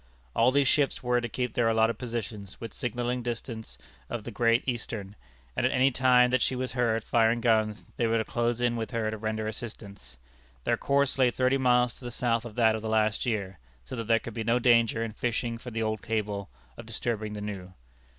All 0.35 0.49
these 0.49 0.67
ships 0.67 1.03
were 1.03 1.21
to 1.21 1.29
keep 1.29 1.53
their 1.53 1.67
allotted 1.69 1.99
positions, 1.99 2.59
within 2.59 2.73
signalling 2.73 3.21
distance 3.21 3.77
of 4.09 4.23
the 4.23 4.31
Great 4.31 4.63
Eastern, 4.67 5.15
and 5.55 5.63
at 5.63 5.71
any 5.71 5.91
time 5.91 6.31
that 6.31 6.41
she 6.41 6.55
was 6.55 6.71
heard 6.71 7.03
firing 7.03 7.39
guns, 7.39 7.85
they 7.97 8.07
were 8.07 8.17
to 8.17 8.25
close 8.25 8.59
in 8.59 8.75
with 8.75 8.89
her 8.89 9.11
to 9.11 9.17
render 9.19 9.45
assistance. 9.47 10.17
Their 10.63 10.75
course 10.75 11.19
lay 11.19 11.29
thirty 11.29 11.59
miles 11.59 11.93
to 11.99 12.03
the 12.03 12.09
south 12.09 12.45
of 12.45 12.55
that 12.55 12.73
of 12.73 12.81
the 12.81 12.89
last 12.89 13.27
year, 13.27 13.59
so 13.85 13.95
that 13.95 14.07
there 14.07 14.17
could 14.17 14.33
be 14.33 14.43
no 14.43 14.57
danger, 14.57 15.03
in 15.03 15.11
fishing 15.13 15.59
for 15.59 15.69
the 15.69 15.83
old 15.83 16.01
cable, 16.01 16.49
of 16.77 16.87
disturbing 16.87 17.33
the 17.33 17.41
new. 17.41 17.71